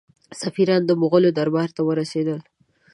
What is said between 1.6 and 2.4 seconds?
ته ورسېدل.